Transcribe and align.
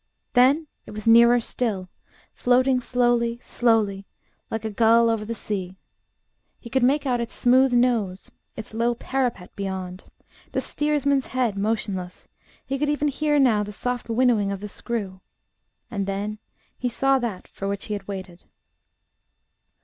Then 0.33 0.65
it 0.87 0.95
was 0.95 1.05
nearer 1.07 1.39
still, 1.39 1.87
floating 2.33 2.81
slowly, 2.81 3.37
slowly, 3.43 4.07
like 4.49 4.65
a 4.65 4.71
gull 4.71 5.11
over 5.11 5.23
the 5.25 5.35
sea; 5.35 5.75
he 6.59 6.71
could 6.71 6.81
make 6.81 7.05
out 7.05 7.21
its 7.21 7.35
smooth 7.35 7.71
nose, 7.71 8.31
its 8.55 8.73
low 8.73 8.95
parapet 8.95 9.55
beyond, 9.55 10.05
the 10.53 10.59
steersman's 10.59 11.27
head 11.27 11.55
motionless; 11.55 12.29
he 12.65 12.79
could 12.79 12.89
even 12.89 13.09
hear 13.09 13.37
now 13.37 13.61
the 13.61 13.71
soft 13.71 14.09
winnowing 14.09 14.51
of 14.51 14.59
the 14.59 14.67
screw 14.67 15.21
and 15.91 16.07
then 16.07 16.39
he 16.79 16.89
saw 16.89 17.19
that 17.19 17.47
for 17.47 17.67
which 17.67 17.85
he 17.85 17.93
had 17.93 18.07
waited. 18.07 18.45